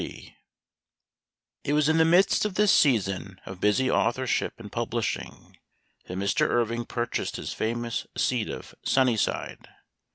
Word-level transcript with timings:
T 0.01 0.35
T 1.63 1.73
was 1.73 1.87
in 1.87 1.97
the 1.99 2.05
midst 2.05 2.43
of 2.43 2.55
this 2.55 2.71
season 2.73 3.39
of 3.45 3.61
busy 3.61 3.87
* 3.89 3.91
authorship 3.91 4.55
and 4.59 4.71
publishing 4.71 5.57
that 6.07 6.17
Mr. 6.17 6.47
Irving 6.49 6.85
purchased 6.85 7.35
his 7.35 7.53
famous 7.53 8.07
seat 8.17 8.49
of" 8.49 8.73
Sunnyside." 8.83 9.67